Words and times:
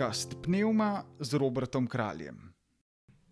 podcast 0.00 0.32
Pneuma 0.42 1.04
z 1.20 1.34
Robertom 1.36 1.86
Kraljem. 1.86 2.52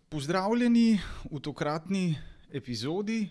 Pozdravljeni 0.09 1.01
v 1.33 1.41
tokratni 1.41 2.13
epizodi 2.53 3.31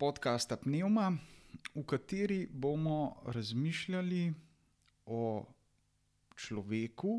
podcasta 0.00 0.56
Pneuma, 0.56 1.12
v 1.74 1.82
kateri 1.84 2.46
bomo 2.48 3.20
razmišljali 3.28 4.32
o 5.04 5.44
človeku, 6.32 7.12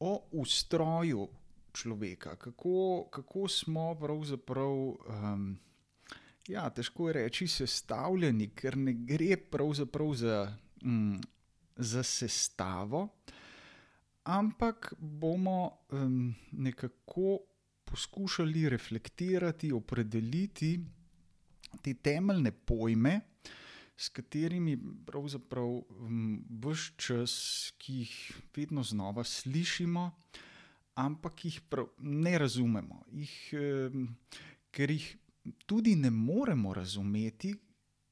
o 0.00 0.12
ustroju 0.32 1.28
človeka, 1.72 2.34
kako, 2.36 3.06
kako 3.06 3.48
smo 3.48 3.94
pravzaprav. 3.94 4.74
Um, 5.06 5.58
Ja, 6.48 6.66
težko 6.74 7.06
je 7.06 7.12
reči 7.22 7.46
sestavljeni, 7.46 8.50
ker 8.50 8.74
ne 8.76 8.96
gre 9.06 9.36
pravzaprav 9.36 10.10
za, 10.14 10.56
mm, 10.82 11.22
za 11.76 12.02
sestavo, 12.02 13.08
ampak 14.24 14.94
bomo 14.98 15.70
um, 15.90 16.34
nekako 16.52 17.38
poskušali 17.84 18.68
reflektirati, 18.68 19.72
opredeliti 19.72 20.80
te 21.82 21.94
temeljne 21.94 22.52
pojme, 22.52 23.20
s 23.96 24.08
katerimi 24.08 24.78
pravzaprav 25.06 25.68
um, 25.68 26.44
vse 26.64 26.92
čas, 26.96 27.34
ki 27.78 27.98
jih 28.02 28.14
vedno 28.56 28.82
znova 28.82 29.24
slišimo, 29.24 30.10
ampak 30.94 31.44
jih 31.44 31.60
prav, 31.60 31.86
ne 31.98 32.38
razumemo, 32.38 33.04
jih, 33.12 33.36
um, 33.92 34.08
ker 34.70 34.90
jih 34.90 35.06
tudi 35.66 35.94
ne 35.96 36.10
moremo 36.10 36.74
razumeti, 36.74 37.54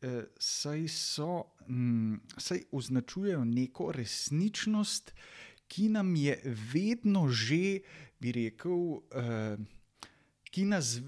eh, 0.02 0.24
saj, 0.38 0.88
so, 0.88 1.42
hm, 1.66 2.14
saj 2.36 2.62
označujejo 2.72 3.44
neko 3.44 3.92
resničnost, 3.92 5.12
ki 5.70 5.88
nam 5.94 6.10
je 6.18 6.34
vedno 6.72 7.28
že, 7.30 7.80
bi 8.20 8.34
rekel, 8.34 8.98
eh, 9.14 9.56
ki 10.50 10.64
nas 10.66 10.98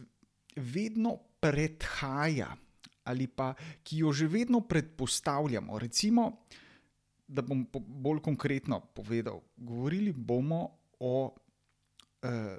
vedno 0.56 1.18
predhaja. 1.42 2.54
Ali 3.02 3.26
pa 3.26 3.50
ki 3.82 4.04
jo 4.06 4.12
že 4.14 4.30
vedno 4.30 4.60
predpostavljamo. 4.62 5.78
Recimo, 5.78 6.46
da 7.26 7.42
bom 7.42 7.66
bolj 7.74 8.20
konkretno 8.22 8.78
povedal, 8.94 9.42
govorili 9.56 10.12
bomo 10.14 10.78
o 11.02 11.34
eh, 12.22 12.58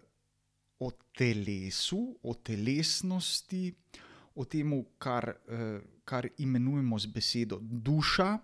o 0.83 0.91
telesu, 1.15 2.19
o 2.23 2.33
telesnosti, 2.33 3.71
o 4.35 4.45
tem, 4.45 4.73
kar, 4.97 5.29
eh, 5.47 5.79
kar 6.03 6.27
imenujemo 6.37 6.99
z 6.99 7.07
besedo 7.07 7.59
duša, 7.61 8.39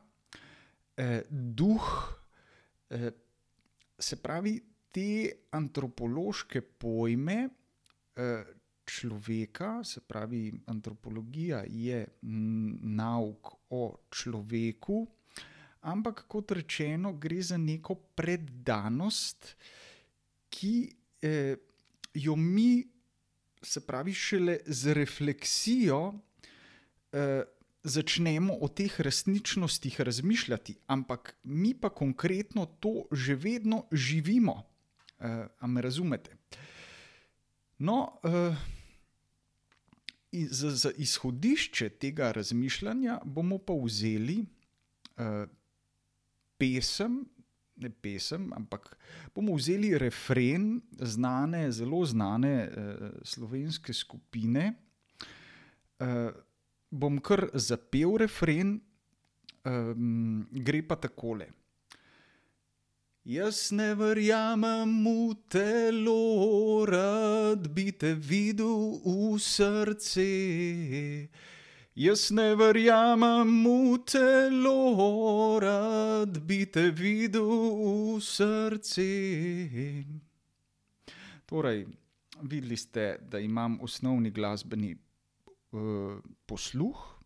eh, 0.97 1.23
duh, 1.30 1.87
eh, 2.89 3.11
se 4.00 4.16
pravi, 4.22 4.59
te 4.92 5.31
antropološke 5.52 6.61
pojme 6.61 7.50
človeka, 8.89 9.83
se 9.83 10.02
pravi, 10.02 10.53
antropologija 10.66 11.64
je 11.67 12.05
nauk 12.22 13.53
o 13.70 13.83
človeku. 14.11 15.08
Ampak, 15.81 16.25
kot 16.27 16.52
rečeno, 16.52 17.14
gre 17.14 17.42
za 17.42 17.58
neko 17.58 17.95
predanost, 17.95 19.53
ki 20.50 20.73
eh, 21.22 21.55
jo 22.14 22.36
mi, 22.36 22.83
se 23.61 23.86
pravi, 23.86 24.14
šele 24.14 24.58
z 24.66 24.94
refleksijo 24.97 26.02
eh, 27.14 27.44
začnemo 27.90 28.54
o 28.62 28.68
teh 28.68 29.00
resničnostih 29.02 30.02
razmišljati, 30.02 30.76
ampak 30.88 31.36
mi 31.44 31.73
pa 31.73 31.89
konkretno 31.89 32.66
to 32.66 33.05
že 33.11 33.36
vedno 33.36 33.86
živimo. 33.92 34.64
Eh, 35.20 35.48
a 35.60 35.67
me 35.67 35.82
razumete? 35.82 36.38
No, 37.80 38.20
eh, 38.23 38.55
za, 40.32 40.72
za 40.72 40.92
izhodišče 40.98 41.89
tega 41.89 42.32
razmišljanja 42.32 43.20
bomo 43.26 43.58
pa 43.58 43.73
vzeli 43.73 44.45
eh, 45.17 45.45
pesem 46.58 47.26
ne 47.80 47.89
pesem, 47.89 48.52
ampak 48.54 48.98
bomo 49.36 49.55
vzeli 49.55 49.98
refren 49.98 50.82
znane, 50.99 51.72
zelo 51.72 52.04
znane 52.05 52.54
uh, 52.67 53.10
slovenske 53.23 53.94
skupine. 53.94 54.73
Uh, 55.99 56.32
bom 56.89 57.20
kar 57.22 57.50
zapel 57.54 58.17
refren, 58.17 58.80
um, 59.66 60.48
gre 60.52 60.82
pa 60.83 60.95
takole. 60.95 61.50
Jaz 63.30 63.70
ne 63.72 63.94
verjamem 63.94 65.04
v 65.05 65.36
telo, 65.54 66.86
rad 66.89 67.67
bi 67.76 67.92
te 67.92 68.16
videl 68.16 68.98
v 69.05 69.38
srce. 69.38 70.30
Jaz 71.94 72.32
ne 72.32 72.55
verjamem 72.55 73.52
v 73.66 73.99
telo, 74.08 75.60
rad 75.61 76.39
bi 76.42 76.66
te 76.66 76.89
videl 76.89 77.45
v 77.45 78.17
srce. 78.23 79.11
Torej, 81.45 81.86
videli 82.42 82.78
ste, 82.78 83.20
da 83.22 83.38
imam 83.38 83.78
osnovni 83.83 84.32
glasbeni 84.32 84.95
posluh. 86.45 87.19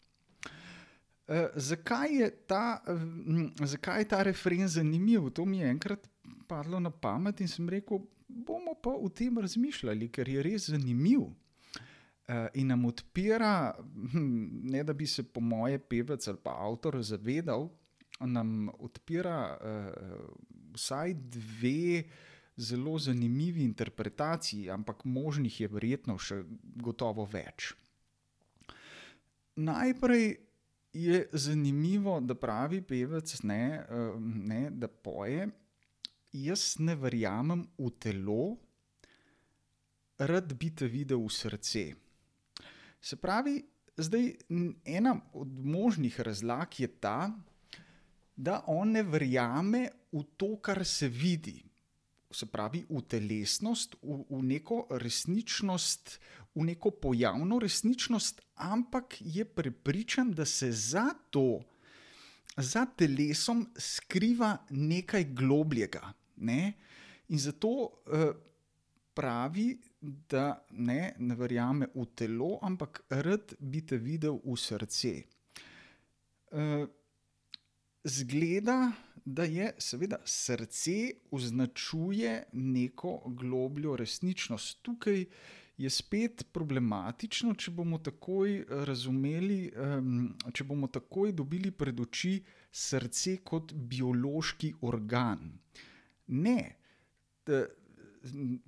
Uh, 1.27 1.47
zakaj, 1.55 2.11
je 2.11 2.29
ta, 2.47 2.83
uh, 2.87 3.67
zakaj 3.67 4.01
je 4.01 4.07
ta 4.07 4.23
refren 4.23 4.67
zanimiv? 4.67 5.29
To 5.29 5.45
mi 5.45 5.57
je 5.57 5.69
enkrat 5.69 6.09
padlo 6.47 6.79
na 6.79 6.89
pamet 6.89 7.39
in 7.41 7.47
sem 7.47 7.69
rekel, 7.69 8.01
bomo 8.27 8.73
pa 8.83 8.91
o 8.91 9.07
tem 9.09 9.37
razmišljali, 9.39 10.09
ker 10.11 10.29
je 10.29 10.43
res 10.43 10.67
zanimiv. 10.69 11.21
Uh, 11.23 12.49
in 12.59 12.67
nam 12.67 12.85
odpira, 12.85 13.71
hm, 14.11 14.67
ne 14.71 14.83
da 14.83 14.93
bi 14.93 15.07
se, 15.07 15.23
po 15.23 15.39
moje, 15.39 15.79
pevec 15.79 16.27
ali 16.27 16.43
pa 16.43 16.57
avtor 16.67 16.99
zavedal, 17.03 17.69
nam 18.19 18.69
odpira 18.79 19.57
vsaj 20.75 21.13
dve 21.13 22.03
zelo 22.55 22.99
zanimivi 22.99 23.63
interpretaciji, 23.63 24.69
ampak 24.69 25.03
možnih 25.05 25.61
je 25.61 25.67
verjetno 25.67 26.15
še 26.21 26.43
gotovo 26.75 27.25
več. 27.25 27.73
Najprej 29.55 30.37
je 30.93 31.29
zanimivo, 31.33 32.19
da 32.19 32.35
pravi 32.35 32.81
pevec, 32.81 33.35
ne, 33.43 33.85
uh, 33.89 34.21
ne, 34.21 34.69
da 34.71 34.87
poje. 34.87 35.49
Jaz 36.33 36.75
ne 36.79 36.95
verjamem 36.95 37.67
v 37.77 37.89
telo, 38.01 38.57
rad 40.17 40.53
bi 40.57 40.71
te 40.75 40.87
videl 40.89 41.21
v 41.21 41.29
srce. 41.29 41.83
Se 43.01 43.17
pravi, 43.21 43.59
zdaj 43.97 44.31
ena 44.85 45.13
od 45.33 45.51
možnih 45.65 46.19
razlag 46.19 46.79
je 46.79 46.87
ta, 46.87 47.29
da 48.35 48.63
on 48.67 48.91
ne 48.91 49.03
verjame 49.03 49.89
v 50.11 50.23
to, 50.37 50.55
kar 50.61 50.85
se 50.85 51.07
vidi. 51.07 51.61
Se 52.33 52.47
pravi, 52.49 52.85
v 52.89 53.01
telesnost, 53.05 53.95
v, 54.01 54.23
v 54.29 54.39
neko 54.43 54.87
resničnost, 54.97 56.17
v 56.55 56.65
neko 56.65 56.91
pojavno 56.91 57.59
resničnost, 57.61 58.41
ampak 58.55 59.17
je 59.21 59.45
prepričan, 59.45 60.31
da 60.33 60.45
se 60.45 60.71
za 60.71 61.09
to, 61.29 61.61
za 62.57 62.85
telesom, 62.85 63.67
skriva 63.77 64.57
nekaj 64.69 65.23
globljega. 65.33 66.13
Ne? 66.35 66.73
In 67.29 67.39
zato 67.39 67.69
uh, 67.69 68.33
pravi, 69.13 69.77
da 70.01 70.65
ne, 70.69 71.13
ne 71.17 71.35
verjame 71.35 71.87
v 71.95 72.05
telo, 72.15 72.57
ampak 72.61 73.03
rad 73.09 73.55
bi 73.59 73.85
te 73.85 73.97
videl 73.97 74.41
v 74.43 74.57
srce. 74.57 75.13
Uh, 76.53 76.85
zgleda, 78.03 78.91
da 79.25 79.43
je 79.43 79.71
seveda 79.77 80.17
srce 80.25 81.11
označuje 81.31 82.43
neko 82.53 83.21
globljo 83.25 83.95
resničnost. 83.95 84.81
Tukaj 84.81 85.25
je 85.77 85.89
spet 85.89 86.45
problematično, 86.53 87.55
če 87.55 87.71
bomo 87.71 87.97
takoj 87.97 88.59
razumeli, 88.87 89.71
um, 89.73 90.33
če 90.53 90.63
bomo 90.69 90.87
takoj 90.87 91.33
dobili 91.33 91.71
pred 91.71 91.99
oči 91.99 92.37
srce 92.71 93.39
kot 93.43 93.73
biološki 93.73 94.73
organ. 94.81 95.49
Ne, 96.27 96.59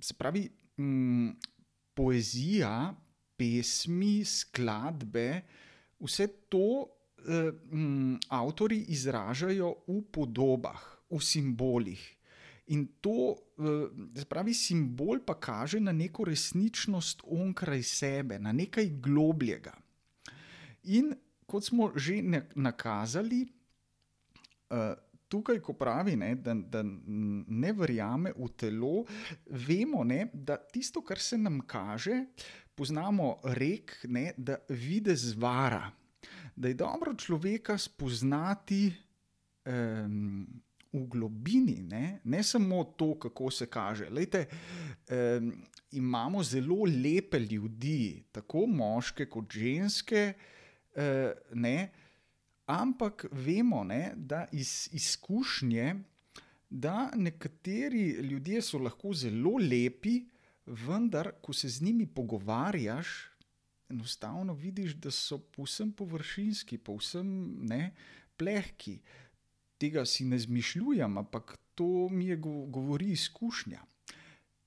se 0.00 0.14
pravi, 0.18 0.48
mm, 0.80 1.30
poezija, 1.96 2.94
pesmi, 3.36 4.24
skladbe, 4.24 5.42
vse 6.00 6.26
to 6.52 6.95
mm, 7.26 8.18
avtori 8.28 8.84
izražajo 8.88 9.74
v 9.86 10.02
podobah, 10.12 10.82
v 11.10 11.20
simbolih. 11.22 12.16
In 12.66 12.86
to, 13.00 13.36
eh, 14.18 14.24
pravi, 14.26 14.54
simbol 14.54 15.20
pa 15.22 15.34
kaže 15.38 15.80
na 15.80 15.92
neko 15.92 16.24
resničnost 16.24 17.22
onkraj 17.26 17.82
sebe, 17.82 18.38
na 18.38 18.52
nekaj 18.52 18.90
globljega. 18.98 19.74
In 20.84 21.14
kot 21.46 21.64
smo 21.64 21.92
že 21.94 22.22
nakazali, 22.54 23.46
eh, 24.70 24.94
tukaj, 25.28 25.60
ko 25.60 25.72
pravi, 25.72 26.16
ne, 26.16 26.34
da, 26.34 26.54
da 26.54 26.82
ne 26.82 27.72
verjame 27.72 28.32
v 28.36 28.48
telo, 28.56 29.04
vemo, 29.46 30.04
ne, 30.04 30.26
da 30.32 30.56
tisto, 30.56 31.02
kar 31.02 31.18
se 31.18 31.38
nam 31.38 31.60
kaže, 31.66 32.24
poznamo 32.74 33.40
rek, 33.42 33.96
ne, 34.08 34.32
da 34.36 34.58
vide 34.68 35.16
zvara. 35.16 35.90
Da 36.56 36.68
je 36.68 36.74
dobro 36.74 37.14
človeka 37.14 37.78
spoznati 37.78 38.92
um, 39.66 40.46
v 40.92 41.02
globini, 41.06 41.82
ne, 41.82 42.20
ne 42.24 42.42
samo 42.42 42.84
to, 42.96 43.18
kako 43.18 43.50
se 43.50 43.66
kaže. 43.66 44.08
Lejte, 44.10 44.46
um, 45.10 45.52
imamo 45.92 46.42
zelo 46.42 46.84
lepe 47.04 47.38
ljudi, 47.40 48.24
tako 48.32 48.66
moške 48.66 49.28
kot 49.28 49.52
ženske. 49.52 50.32
Uh, 50.96 51.02
ne, 51.52 51.90
ampak 52.66 53.26
vemo, 53.32 53.84
ne, 53.84 54.12
da 54.16 54.46
iz 54.52 54.88
izkušnje, 54.92 55.94
da 56.70 57.10
nekateri 57.14 58.08
ljudje 58.10 58.62
so 58.62 58.78
lahko 58.78 59.12
zelo 59.14 59.58
lepi, 59.60 60.22
vendar, 60.66 61.30
ko 61.42 61.52
se 61.52 61.68
z 61.68 61.82
njimi 61.82 62.06
pogovarjaš, 62.06 63.35
enostavno 63.90 64.54
vidiš, 64.54 64.94
da 64.94 65.10
so 65.10 65.38
povsem 65.38 65.92
površinski, 65.92 66.78
povsem 66.78 67.28
ne, 67.66 67.94
plehki. 68.36 68.98
Tega 69.78 70.04
si 70.04 70.24
ne 70.24 70.38
zmišljujem, 70.38 71.18
ampak 71.18 71.58
to 71.74 72.08
mi 72.08 72.26
je 72.26 72.36
govori 72.36 73.10
izkušnja. 73.12 73.82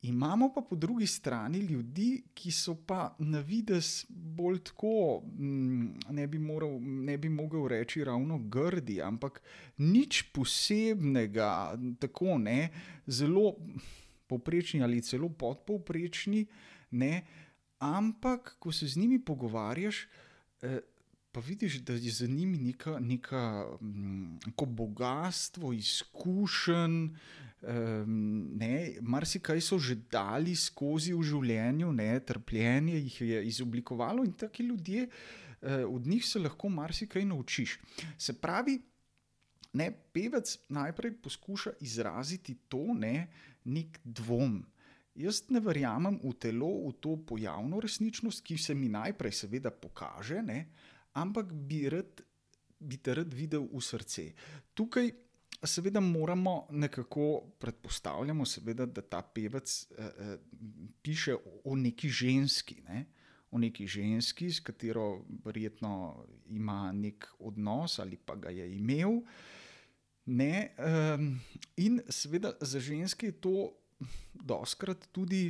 Imamo 0.01 0.53
pa 0.53 0.61
po 0.61 0.75
drugi 0.75 1.07
strani 1.07 1.59
ljudi, 1.59 2.23
ki 2.33 2.51
so 2.51 2.75
pa 2.87 3.15
na 3.19 3.39
vides 3.39 4.05
bolj 4.09 4.59
tako, 4.63 5.23
mm, 5.39 5.87
ne 6.09 6.27
bi, 6.27 6.39
moral, 6.39 6.79
ne 6.81 7.17
bi 7.17 7.29
mogel 7.29 7.67
reči 7.67 8.03
ravno 8.03 8.37
grdi, 8.39 9.01
ampak 9.01 9.41
nič 9.77 10.21
posebnega, 10.31 11.75
tako 11.99 12.37
ne, 12.37 12.69
zelo 13.07 13.55
povprečni 14.27 14.83
ali 14.83 15.01
celo 15.01 15.29
podpovprečni, 15.29 16.45
ne, 16.91 17.25
ampak 17.79 18.55
ko 18.59 18.71
se 18.71 18.87
z 18.87 18.97
njimi 18.97 19.19
pogovarjaš, 19.25 20.07
eh, 20.61 20.79
pa 21.31 21.39
vidiš, 21.39 21.79
da 21.85 21.93
je 21.93 22.11
za 22.11 22.27
njimi 22.27 22.57
neka, 22.57 22.99
neka, 22.99 23.65
neko 24.45 24.65
mm, 24.65 24.75
bogatstvo, 24.75 25.73
izkušenj. 25.73 27.15
Um, 27.61 28.59
Marsikaj 29.01 29.61
so 29.61 29.75
že 29.79 29.95
dali 29.95 30.55
skozi 30.55 31.11
v 31.13 31.23
življenju, 31.23 31.91
ne, 31.91 32.19
trpljenje 32.19 32.95
jih 32.95 33.21
je 33.21 33.41
izoblikovalo 33.47 34.23
in 34.23 34.31
taki 34.31 34.63
ljudje, 34.63 35.09
uh, 35.09 35.95
od 35.95 36.07
njih 36.07 36.25
se 36.25 36.39
lahko 36.39 36.69
marsikaj 36.69 37.25
naučiš. 37.25 37.75
Se 38.17 38.33
pravi, 38.33 38.79
ne, 39.73 39.91
pevec 39.91 40.57
najprej 40.69 41.17
poskuša 41.21 41.75
izraziti 41.83 42.55
to, 42.69 42.93
ne, 42.95 43.27
nek 43.65 43.99
dvom. 44.03 44.63
Jaz 45.19 45.43
ne 45.51 45.59
verjamem 45.59 46.19
v 46.23 46.33
telo, 46.39 46.69
v 46.87 46.93
to 47.03 47.17
pojavno 47.27 47.81
resničnost, 47.83 48.43
ki 48.45 48.57
se 48.57 48.75
mi 48.75 48.87
najprej, 48.89 49.35
seveda, 49.43 49.71
pokaže, 49.71 50.39
ne, 50.41 50.61
ampak 51.19 51.51
bi, 51.51 51.83
rad, 51.91 52.21
bi 52.79 53.01
te 53.03 53.17
rad 53.19 53.33
videl 53.35 53.67
v 53.67 53.83
srce. 53.83 54.29
Tukaj 54.73 55.11
Seveda 55.63 55.99
moramo 55.99 56.67
nekako 56.71 57.41
predpostavljati, 57.59 58.45
seveda, 58.45 58.85
da 58.85 59.01
ta 59.01 59.21
pevec 59.21 59.87
eh, 59.91 60.03
eh, 60.19 60.37
piše 61.01 61.35
o 61.65 61.75
neki 61.75 62.09
ženski, 62.09 62.81
ne? 62.81 63.05
o 63.51 63.57
neki 63.57 63.87
ženski, 63.87 64.51
s 64.51 64.59
katero 64.59 65.25
verjetno 65.45 66.25
ima 66.47 66.91
nek 66.91 67.27
odnos 67.39 67.99
ali 67.99 68.17
pa 68.17 68.35
ga 68.35 68.49
je 68.49 68.75
imel. 68.75 69.21
Ne, 70.25 70.75
eh, 70.77 71.17
in 71.77 72.01
seveda 72.09 72.53
za 72.61 72.79
ženske 72.79 73.25
je 73.25 73.31
to 73.31 73.73
doskrat 74.33 75.09
tudi 75.11 75.49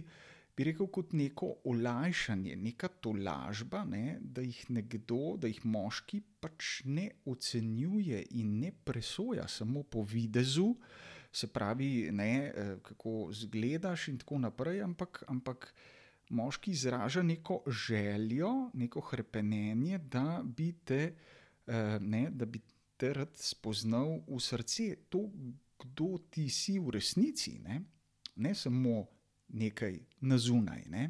bi 0.59 0.65
rekel, 0.67 0.89
kot 0.91 1.13
neko 1.15 1.53
olajšanje, 1.71 2.57
neka 2.59 2.89
tolažba, 2.99 3.85
ne, 3.87 4.17
da 4.19 4.43
jih 4.43 4.59
nekdo, 4.75 5.37
da 5.39 5.47
jih 5.47 5.61
moški 5.63 6.19
pač 6.43 6.81
ne 6.83 7.05
ocenjuje 7.31 8.25
in 8.41 8.57
ne 8.59 8.73
presoja 8.83 9.47
samo 9.47 9.85
po 9.87 10.03
videzu, 10.03 10.73
se 11.31 11.47
pravi, 11.47 12.09
ne, 12.11 12.33
eh, 12.49 12.73
kako 12.83 13.29
izgledaš 13.31 14.09
in 14.11 14.17
tako 14.19 14.41
naprej, 14.43 14.81
ampak, 14.83 15.23
ampak 15.31 15.69
moški 16.35 16.71
izraža 16.71 17.23
neko 17.23 17.61
željo, 17.67 18.51
neko 18.73 19.01
krepenje, 19.01 19.97
da 19.97 20.41
bi 20.43 20.73
te, 20.83 21.13
eh, 21.67 21.97
ne, 22.01 22.25
da 22.31 22.45
bi 22.45 22.59
te 22.97 23.13
rad 23.13 23.31
spoznal 23.39 24.19
v 24.27 24.41
srce, 24.43 24.89
to, 25.09 25.23
kdo 25.79 26.17
ti 26.29 26.49
si 26.49 26.75
v 26.79 26.91
resnici, 26.99 27.55
ne, 27.63 27.79
ne 28.39 28.55
samo 28.55 29.05
nekaj 29.49 29.99
na 30.21 30.37
zunaj. 30.37 30.83
Ne. 30.89 31.09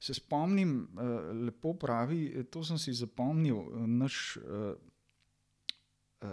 Se 0.00 0.14
spomnim, 0.14 0.88
uh, 0.92 1.08
lepo 1.46 1.74
pravi, 1.74 2.44
to 2.50 2.64
sem 2.64 2.78
si 2.78 2.92
zapomnil, 2.92 3.56
uh, 3.56 3.86
naš 3.86 4.36
uh, 4.36 4.74
uh, 6.20 6.28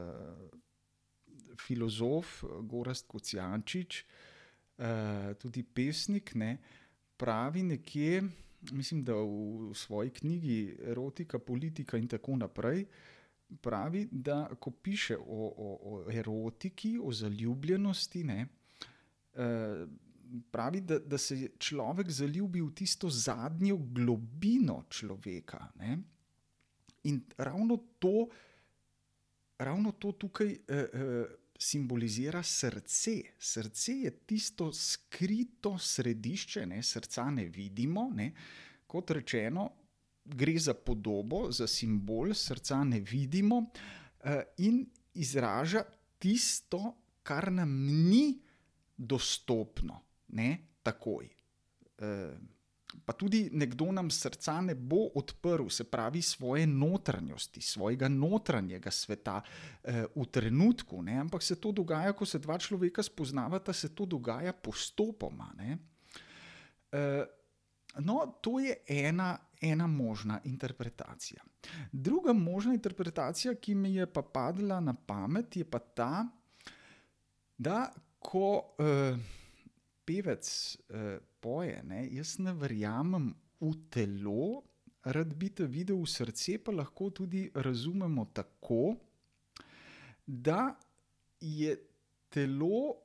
filozof 1.63 2.43
Gorast 2.61 3.07
Kocijančič, 3.07 4.03
uh, 4.03 5.33
tudi 5.39 5.63
pesnik, 5.63 6.35
ne, 6.35 6.57
pravi 7.17 7.63
nekje, 7.63 8.23
mislim, 8.71 9.03
da 9.03 9.15
v, 9.15 9.69
v 9.69 9.75
svoji 9.75 10.09
knjigi 10.09 10.77
Erotika, 10.91 11.39
politika 11.39 11.97
in 11.97 12.07
tako 12.07 12.35
naprej. 12.35 12.85
Pravi, 13.61 14.07
da 14.11 14.47
ko 14.59 14.71
piše 14.71 15.17
o, 15.17 15.45
o, 15.57 15.79
o 15.83 16.11
erotiki, 16.11 16.97
o 16.99 17.11
zaljubljenosti, 17.13 18.23
ne, 18.23 18.47
uh, 19.35 19.87
pravi, 20.51 20.81
da, 20.81 20.99
da 20.99 21.17
se 21.17 21.49
človek 21.59 22.09
zaljubi 22.09 22.61
v 22.61 22.71
tisto 22.75 23.09
zadnjo 23.09 23.77
globino 23.77 24.83
človeka. 24.89 25.67
Ne? 25.75 25.97
In 27.03 27.21
ravno 27.37 27.77
to, 27.99 28.27
ravno 29.57 29.91
to 29.91 30.11
tukaj 30.11 30.51
eh, 30.51 30.57
eh, 30.67 31.25
simbolizira 31.59 32.43
srce. 32.43 33.21
Srce 33.39 33.93
je 33.93 34.11
tisto 34.25 34.71
skrito 34.73 35.77
središče, 35.77 36.65
ne? 36.65 36.83
srca 36.83 37.29
ne 37.29 37.45
vidimo. 37.45 38.09
Ne? 38.13 38.31
Kot 38.87 39.11
rečeno, 39.11 39.69
gre 40.25 40.57
za 40.59 40.73
podobo, 40.73 41.51
za 41.51 41.67
simbol, 41.67 42.33
srca 42.33 42.83
ne 42.83 42.99
vidimo 42.99 43.65
eh, 44.23 44.43
in 44.57 44.85
izraža 45.13 45.83
tisto, 46.19 46.95
kar 47.23 47.51
nam 47.51 47.69
ni 47.85 48.39
dostopno 48.97 50.12
ne 50.33 50.57
takoj. 50.83 51.29
E, 51.97 52.09
pa 53.05 53.13
tudi 53.17 53.47
nekdo 53.53 53.91
nam 53.91 54.09
srca 54.11 54.59
ne 54.61 54.75
bo 54.75 55.07
odprl, 55.15 55.67
se 55.69 55.83
pravi, 55.83 56.21
svoje 56.21 56.67
notranjosti, 56.67 57.61
svojega 57.61 58.07
notranjega 58.07 58.91
sveta 58.91 59.41
e, 59.83 60.03
v 60.15 60.25
trenutku, 60.31 61.01
ne? 61.01 61.17
ampak 61.25 61.43
se 61.43 61.59
to 61.61 61.71
dogaja, 61.71 62.13
ko 62.13 62.25
se 62.25 62.39
dva 62.39 62.57
človeka 62.57 63.03
spoznavata, 63.03 63.73
se 63.73 63.95
to 63.95 64.05
dogaja 64.05 64.53
postopoma. 64.53 65.53
E, 65.59 65.77
no, 67.99 68.19
to 68.41 68.59
je 68.59 68.77
ena. 68.87 69.37
Ena 69.63 69.85
možna 69.87 70.41
interpretacija. 70.43 71.39
Druga 71.91 72.33
možna 72.33 72.73
interpretacija, 72.73 73.53
ki 73.55 73.75
mi 73.75 73.93
je 73.95 74.03
pa 74.13 74.19
padla 74.21 74.81
na 74.83 74.93
pamet, 74.93 75.55
je 75.55 75.63
pa 75.63 75.79
ta, 75.79 76.25
da 77.57 77.93
ko 78.19 78.75
eh, 78.79 79.15
pevec 80.05 80.47
uh, 80.89 81.17
poje, 81.39 81.81
ne, 81.87 82.05
jaz 82.11 82.37
ne 82.43 82.53
verjamem 82.57 83.31
v 83.63 83.71
telo, 83.91 84.61
rad 85.03 85.33
bi 85.35 85.49
te 85.55 85.67
videl 85.67 85.99
v 85.99 86.09
srce, 86.09 86.57
pa 86.63 86.71
lahko 86.71 87.09
tudi 87.11 87.45
razumemo 87.55 88.25
tako, 88.35 88.95
da 90.25 90.73
je 91.43 91.75
telo 92.31 92.95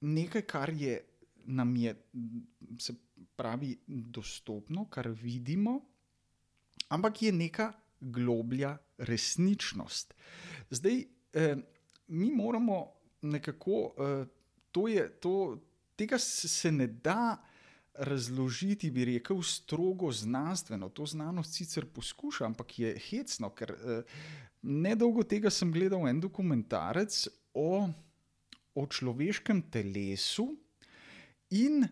nekaj, 0.00 0.44
kar 0.48 0.72
je 0.72 0.96
nam 1.50 1.76
je, 1.76 1.94
se 2.78 2.94
pravi, 3.36 3.74
dostopno, 3.86 4.86
kar 4.90 5.08
vidimo, 5.08 5.80
ampak 6.88 7.22
je 7.22 7.32
neka 7.32 7.72
globlja 8.00 8.76
resničnost. 8.98 10.14
Zdaj, 10.70 11.04
eh, 11.32 11.56
mi 12.08 12.30
moramo 12.30 12.86
nekako. 13.22 13.94
Eh, 13.98 14.40
To 14.70 14.86
je, 14.88 15.02
to, 15.20 15.58
tega 16.00 16.18
se 16.18 16.72
ne 16.72 16.86
da 16.86 17.36
razložiti, 17.94 18.90
bi 18.90 19.04
rekel, 19.04 19.42
strogo 19.42 20.12
znanstveno. 20.12 20.88
To 20.88 21.06
znanost 21.06 21.54
sicer 21.54 21.86
poskuša, 21.86 22.46
ampak 22.46 22.78
je 22.78 22.94
hecno, 23.10 23.50
ker 23.54 23.74
eh, 23.74 24.02
nedolgo 24.62 25.24
tega 25.28 25.50
sem 25.50 25.72
gledal 25.72 26.08
en 26.08 26.20
dokumentarec 26.20 27.26
o, 27.54 27.88
o 28.74 28.86
človeškem 28.86 29.62
telesu 29.72 30.48
in 31.50 31.84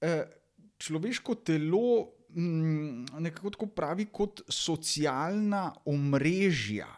eh, 0.00 0.24
človeško 0.78 1.40
telo. 1.46 2.10
Mm, 2.34 3.04
nekako 3.22 3.50
tako 3.54 3.66
pravi, 3.70 4.08
kot 4.10 4.40
socialna 4.50 5.68
omrežja. 5.86 6.88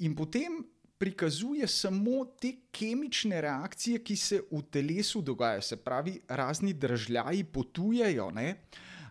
In 0.00 0.14
potem 0.16 0.62
prikazuje 1.02 1.66
samo 1.68 2.24
te 2.38 2.52
kemične 2.70 3.40
reakcije, 3.40 4.04
ki 4.06 4.16
se 4.16 4.36
v 4.52 4.60
telesu 4.70 5.18
dogajajo, 5.22 5.62
se 5.62 5.76
pravi, 5.76 6.20
razni 6.28 6.72
držljaji 6.72 7.44
potujejo. 7.44 8.28
Ne? 8.30 8.60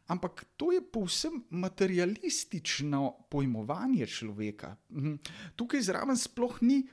Ampak 0.08 0.46
to 0.58 0.72
je 0.72 0.80
povsem 0.92 1.42
materialistično 1.50 3.28
pojmovanje 3.30 4.08
človeka. 4.08 4.76
Mhm. 4.90 5.16
Tukaj 5.56 5.82
zraven 5.82 6.18
sploh 6.18 6.62
ni 6.62 6.86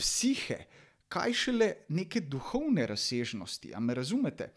psihe, 0.00 0.64
kaj 1.12 1.32
šele 1.32 1.68
neke 1.88 2.24
duhovne 2.24 2.86
razsežnosti. 2.88 3.74
A 3.76 3.84
me 3.84 3.94
razumete? 3.94 4.48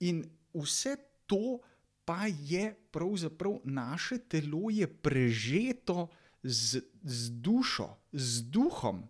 In 0.00 0.24
vse 0.54 0.96
to 1.30 1.60
pa 2.04 2.26
je 2.26 2.74
pravzaprav 2.90 3.60
naše 3.64 4.18
telo 4.18 4.74
je 4.74 4.90
prežeto 4.90 6.08
z, 6.44 6.80
z 7.02 7.30
dušo, 7.30 7.88
z 8.12 8.42
duhom. 8.42 9.02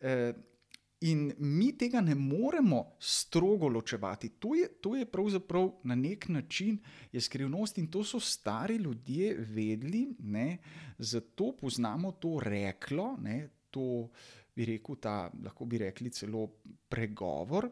E, 0.00 0.32
in 1.00 1.32
mi 1.38 1.70
tega 1.78 2.00
ne 2.00 2.14
moremo 2.14 2.96
strogo 2.98 3.68
ločevati. 3.68 4.28
To 4.38 4.54
je, 4.54 4.68
to 4.80 4.96
je 4.96 5.06
pravzaprav 5.06 5.70
na 5.84 5.94
nek 5.94 6.28
način 6.28 6.78
skrivnost 7.20 7.78
in 7.78 7.86
to 7.86 8.04
so 8.04 8.20
stari 8.20 8.76
ljudje 8.76 9.36
vedeli, 9.38 10.14
ne? 10.18 10.58
zato 10.98 11.52
poznamo 11.60 12.12
to 12.12 12.40
reklo, 12.42 13.16
ne? 13.20 13.48
to 13.70 14.08
bi 14.56 14.64
rekel, 14.64 14.96
ta, 15.00 15.30
lahko 15.44 15.64
bi 15.64 15.78
rekli 15.78 16.10
celo 16.10 16.46
pregovor, 16.88 17.70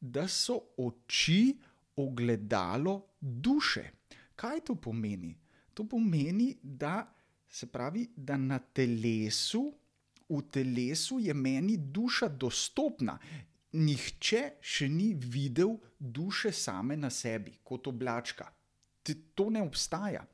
da 0.00 0.28
so 0.28 0.58
oči 0.76 1.56
ogledalo 1.96 3.02
duše. 3.20 3.90
Kaj 4.34 4.60
to 4.60 4.74
pomeni? 4.74 5.36
To 5.74 5.84
pomeni, 5.84 6.56
da 6.62 7.15
se 7.48 7.66
pravi, 7.66 8.08
da 8.16 8.36
na 8.36 8.58
telesu, 8.58 9.72
v 10.28 10.42
telesu 10.50 11.18
je 11.22 11.34
meni 11.34 11.76
duša 11.76 12.28
dostopna. 12.28 13.18
Nihče 13.76 14.42
še 14.60 14.88
ni 14.88 15.12
videl 15.14 15.76
duše 15.98 16.52
same 16.52 16.96
na 16.96 17.10
sebi, 17.10 17.58
kot 17.62 17.86
oblačka. 17.86 18.48
To 19.34 19.50
ne 19.50 19.62
obstaja. 19.62 20.24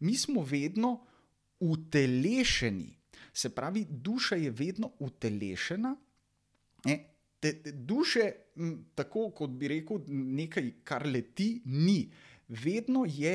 Mi 0.00 0.14
smo 0.16 0.42
vedno 0.42 0.92
utelešeni, 1.60 2.94
se 3.32 3.50
pravi, 3.54 3.84
duša 3.90 4.36
je 4.36 4.50
vedno 4.50 4.92
utelešena. 4.98 5.96
Ne? 6.84 6.96
Te, 7.40 7.52
te 7.62 7.72
duše, 7.72 8.30
tako 8.94 9.30
kot 9.36 9.50
bi 9.50 9.68
rekel, 9.68 10.00
nekaj, 10.08 10.70
kar 10.84 11.06
leti, 11.06 11.60
ni. 11.64 12.06
Vedno 12.48 13.04
je 13.08 13.34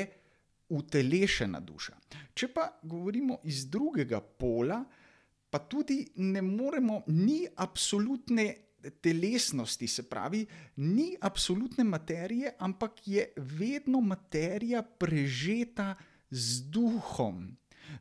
utelešena 0.72 1.60
duša. 1.60 1.96
Če 2.34 2.48
pa 2.54 2.66
govorimo 2.82 3.40
iz 3.44 3.66
drugega 3.70 4.20
pola, 4.20 4.82
pa 5.50 5.58
tudi 5.68 6.00
ne 6.16 6.42
moremo, 6.42 7.02
ni 7.06 7.44
absolutne 7.56 8.46
telesnosti, 9.00 9.86
se 9.86 10.02
pravi, 10.08 10.46
ni 10.76 11.12
absolutne 11.20 11.84
materije, 11.84 12.54
ampak 12.58 13.06
je 13.06 13.26
vedno 13.36 14.00
materija 14.00 14.82
prežeta 14.82 15.94
z 16.30 16.70
duhom. 16.70 17.50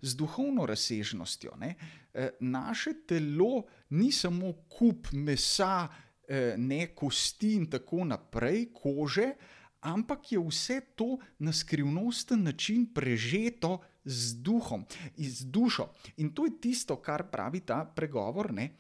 Z 0.02 0.16
duhovno 0.16 0.66
razsežnostjo. 0.66 1.58
Ne? 1.60 1.76
E, 2.14 2.30
naše 2.40 2.94
telo 3.08 3.66
ni 3.90 4.12
samo 4.12 4.54
kup 4.70 5.12
mesa, 5.14 5.88
e, 6.28 6.56
ne 6.58 6.96
kosti 6.96 7.56
in 7.60 7.68
tako 7.70 8.06
naprej, 8.06 8.70
kože, 8.74 9.34
ampak 9.82 10.32
je 10.32 10.40
vse 10.40 10.82
to 10.96 11.18
na 11.40 11.54
skrivnosten 11.54 12.44
način 12.44 12.86
prežeto 12.94 13.80
z 14.04 14.42
duhom, 14.42 14.86
z 15.18 15.46
dušo. 15.46 15.90
In 16.18 16.34
to 16.34 16.46
je 16.46 16.60
tisto, 16.62 17.02
kar 17.02 17.30
pravi 17.32 17.60
ta 17.66 17.86
pregovor. 17.86 18.54
Ne? 18.54 18.72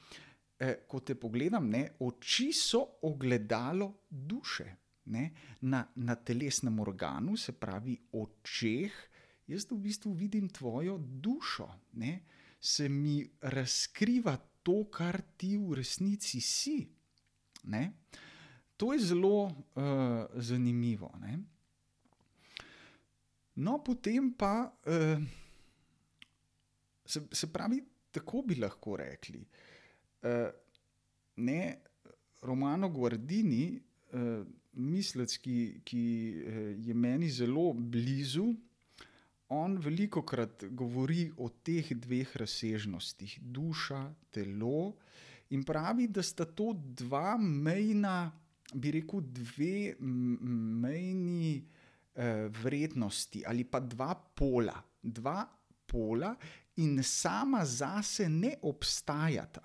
E, 0.59 0.75
ko 0.87 0.99
te 0.99 1.15
pogledam, 1.15 1.69
ne? 1.69 1.89
oči 1.99 2.51
so 2.53 2.85
ogledalo 3.01 3.93
duše. 4.09 4.75
Na, 5.61 5.81
na 5.95 6.15
telesnem 6.15 6.79
organu, 6.79 7.35
se 7.37 7.51
pravi 7.51 7.97
očeh, 8.13 8.93
jaz 9.49 9.65
v 9.71 9.79
bistvu 9.81 10.13
vidim 10.13 10.49
tvojo 10.49 10.97
dušo, 10.97 11.67
ne? 11.97 12.21
se 12.61 12.89
mi 12.89 13.25
razkriva 13.41 14.37
to, 14.63 14.85
kar 14.93 15.21
ti 15.37 15.57
v 15.57 15.73
resnici 15.81 16.41
si. 16.41 16.85
Ne? 17.63 17.91
To 18.81 18.93
je 18.93 18.99
zelo 18.99 19.43
uh, 19.45 19.53
zanimivo. 20.41 21.11
Ne? 21.21 21.37
No, 23.61 23.77
potem 23.85 24.31
pa, 24.33 24.73
uh, 24.89 25.21
se, 27.05 27.21
se 27.31 27.51
pravi, 27.53 27.77
tako 28.09 28.41
bi 28.47 28.57
lahko 28.57 28.97
rekli. 28.97 29.43
Uh, 30.25 30.49
ne, 31.45 31.61
Romano 32.41 32.89
Guardini, 32.89 33.77
uh, 34.17 34.41
mislec, 34.73 35.37
ki, 35.37 35.55
ki 35.85 36.03
je 36.81 36.97
meni 36.97 37.29
zelo 37.29 37.69
blizu, 37.77 38.49
on 39.53 39.77
veliko 39.77 40.25
krat 40.25 40.65
govori 40.73 41.27
o 41.37 41.51
teh 41.61 41.93
dveh 41.93 42.33
razsežnostih, 42.39 43.37
duša, 43.45 44.07
telo, 44.33 44.95
in 45.53 45.61
pravi, 45.67 46.07
da 46.07 46.23
sta 46.25 46.49
to 46.49 46.71
dva 46.73 47.35
mejna 47.37 48.31
bi 48.73 48.91
rekel, 48.91 49.21
dve 49.21 49.95
mejni 49.99 51.55
eh, 52.15 52.47
vrednosti 52.47 53.43
ali 53.45 53.65
pa 53.65 53.79
dva 53.79 54.15
pola. 54.15 54.75
Dva 55.01 55.43
pola 55.85 56.35
in 56.79 57.03
sama 57.03 57.65
zase 57.65 58.29
ne 58.29 58.55
obstajata. 58.61 59.61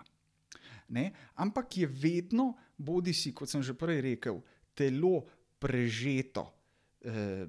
Ne? 0.88 1.12
Ampak 1.34 1.76
je 1.76 1.86
vedno, 1.86 2.54
bodi 2.76 3.14
si, 3.14 3.32
kot 3.34 3.50
sem 3.50 3.62
že 3.62 3.74
prej 3.74 4.00
rekel, 4.04 4.40
telo 4.74 5.26
prežeto 5.58 6.46
eh, 7.02 7.46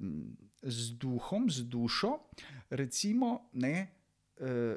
z 0.62 0.98
duhom, 0.98 1.46
z 1.50 1.68
dušo, 1.70 2.30
recimo, 2.74 3.50
ne, 3.62 3.76
eh, 4.40 4.74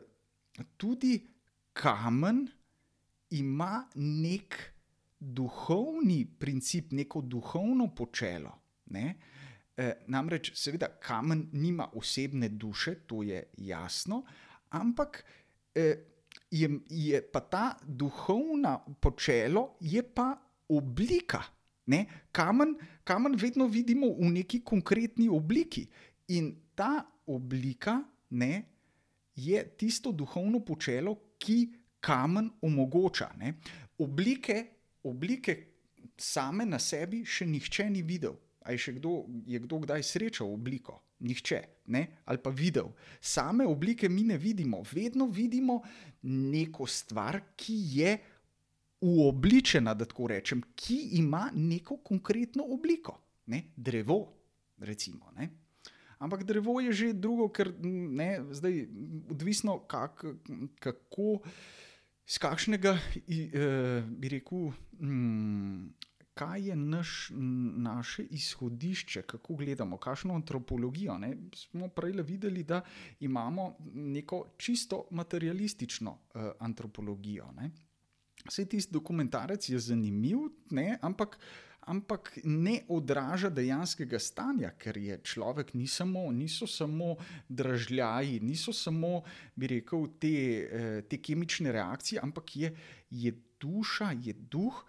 tudi 0.78 1.18
kamen 1.74 2.46
ima 3.32 3.88
nek 3.96 4.60
duhovni 5.22 6.26
princip, 6.40 6.92
neko 6.92 7.22
duhovno 7.22 7.88
počelo. 7.96 8.52
Ne? 8.90 9.16
E, 9.78 9.92
namreč, 10.08 10.52
seveda, 10.58 10.90
kamen 11.00 11.50
nima 11.54 11.88
osebne 11.96 12.50
duše, 12.50 12.96
to 13.08 13.24
je 13.24 13.44
jasno, 13.58 14.24
ampak 14.70 15.24
e, 15.76 15.86
je, 16.52 16.70
je 16.90 17.22
pa 17.22 17.40
ta 17.40 17.78
duhovna 17.86 18.80
počelo, 19.00 19.78
je 19.80 20.04
pa 20.04 20.34
oblika. 20.70 21.44
Ne? 21.86 22.06
Kamen, 22.32 22.76
kamen 23.04 23.36
vedno 23.38 23.68
vidimo 23.68 24.10
v 24.18 24.34
neki 24.42 24.64
konkretni 24.66 25.30
obliki 25.30 25.86
in 26.28 26.56
ta 26.76 27.06
oblika 27.28 28.02
ne, 28.30 28.64
je 29.36 29.64
tisto 29.78 30.12
duhovno 30.12 30.60
počelo, 30.66 31.16
ki 31.38 31.70
kamen 32.02 32.50
omogoča. 32.62 33.32
Ne? 33.38 33.54
Oblike 33.98 34.81
oblike 35.04 35.58
same 36.18 36.66
na 36.66 36.80
sebi 36.80 37.24
še 37.26 37.46
nihče 37.46 37.90
ni 37.90 38.02
videl. 38.02 38.36
Ali 38.62 38.78
je 38.78 38.94
kdo, 38.94 39.26
je 39.46 39.60
kdo 39.60 39.80
kdaj 39.86 40.04
srečal 40.06 40.54
obliko? 40.54 41.00
Nihče, 41.22 41.62
ne? 41.94 42.08
ali 42.26 42.38
pa 42.42 42.50
videl. 42.50 42.92
Same 43.22 43.66
oblike 43.66 44.10
mi 44.10 44.24
ne 44.24 44.38
vidimo, 44.38 44.84
vedno 44.92 45.28
vidimo 45.28 45.82
neko 46.24 46.88
stvar, 46.88 47.40
ki 47.58 47.78
je 47.98 48.18
uobličena, 49.02 49.94
da 49.94 50.06
tako 50.06 50.28
rečem, 50.28 50.62
ki 50.76 50.98
ima 51.22 51.50
neko 51.54 51.98
konkretno 52.06 52.66
obliko. 52.70 53.18
Ne? 53.46 53.64
Drevo, 53.76 54.34
recimo. 54.78 55.32
Ne? 55.38 55.50
Ampak 56.22 56.44
drevo 56.46 56.78
je 56.82 56.94
že 56.94 57.14
drugo, 57.14 57.50
ker 57.50 57.74
ne, 57.82 58.46
zdaj, 58.54 58.86
odvisno, 59.30 59.80
kak, 59.90 60.26
kako 60.80 61.42
iz 62.28 62.38
kakšnega, 62.38 62.94
uh, 62.94 64.10
bi 64.10 64.30
rekel, 64.30 64.72
um, 65.00 65.94
kaj 66.34 66.68
je 66.70 66.76
naš, 66.76 67.32
naše 67.78 68.24
izhodišče, 68.24 69.22
kako 69.22 69.56
gledamo, 69.56 69.98
kakšno 69.98 70.34
antropologijo. 70.36 71.18
Ne? 71.18 71.38
Smo 71.56 71.88
prej 71.88 72.12
videli, 72.12 72.64
da 72.64 72.82
imamo 73.20 73.76
neko 73.94 74.46
čisto 74.58 75.08
materialistično 75.12 76.12
uh, 76.12 76.42
antropologijo. 76.60 77.52
Ne? 77.52 77.72
Vse 78.48 78.66
tisti 78.66 78.94
dokumentarec 78.94 79.70
je 79.70 79.80
zanimiv, 79.80 80.38
ne? 80.70 80.98
ampak 81.02 81.38
ampak 81.88 82.40
ne 82.44 82.82
odraža 82.90 83.50
dejanskega 83.50 84.20
stanja, 84.20 84.72
ker 84.78 84.98
je 84.98 85.18
človek 85.24 85.74
ni 85.74 85.88
samo, 85.88 86.32
niso 86.32 86.68
samo 86.68 87.16
dražljaji, 87.50 88.40
niso 88.40 88.74
samo, 88.74 89.22
bi 89.56 89.68
rekel, 89.68 90.08
te, 90.20 90.34
eh, 90.62 91.02
te 91.10 91.18
kemične 91.18 91.72
reakcije, 91.72 92.22
ampak 92.24 92.56
je, 92.56 92.76
je 93.10 93.34
duša, 93.60 94.12
je 94.22 94.34
duh. 94.34 94.86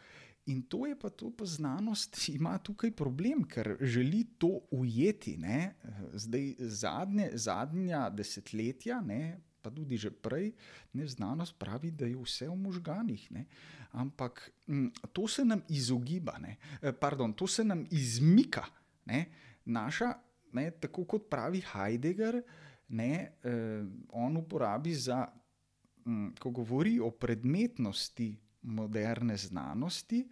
In 0.47 0.65
to 0.67 0.87
je 0.87 0.97
pa 0.99 1.09
to, 1.09 1.31
pa 1.31 1.47
znanost 1.47 2.29
ima 2.29 2.57
tukaj 2.59 2.91
problem, 2.91 3.45
ker 3.45 3.77
želi 3.81 4.25
to 4.39 4.59
ujeti. 4.71 5.37
Ne? 5.39 5.75
Zdaj, 6.13 6.55
zadnje, 6.59 7.31
zadnja 7.35 8.09
desetletja, 8.11 9.01
ne, 9.01 9.39
pa 9.63 9.71
tudi 9.71 9.97
že 9.97 10.11
prej, 10.11 10.53
ne 10.93 11.07
znanost 11.07 11.59
pravi, 11.59 11.91
da 11.91 12.07
je 12.07 12.17
vse 12.17 12.49
v 12.49 12.57
možganjih. 12.57 13.31
Ne? 13.31 13.47
Ampak 13.93 14.51
m, 14.69 14.91
to 15.13 15.29
se 15.29 15.45
nam 15.45 15.63
izogiba, 15.69 16.39
ne? 16.39 16.57
pardon, 17.01 17.33
to 17.33 17.47
se 17.47 17.65
nam 17.65 17.87
izmika. 17.91 18.67
Ne? 19.07 19.27
Naša, 19.65 20.13
ne, 20.53 20.71
tako 20.71 21.05
kot 21.05 21.31
pravi 21.31 21.63
Heidegger, 21.73 22.43
ne, 22.89 23.33
eh, 23.43 23.85
on 24.13 24.37
uporabi 24.37 24.95
za, 24.95 25.27
m, 26.07 26.33
ko 26.39 26.51
govori 26.51 26.99
o 27.01 27.11
predmetnosti 27.11 28.37
moderne 28.63 29.37
znanosti, 29.37 30.29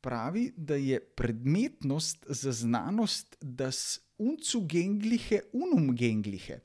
pravi, 0.00 0.52
da 0.56 0.74
je 0.74 1.00
predmetnost 1.00 2.26
za 2.28 2.52
znanost, 2.52 3.36
da 3.40 3.72
s 3.72 4.00
uncu 4.18 4.60
genglihe, 4.68 5.40
unum 5.52 5.94
genglihe. 5.96 6.60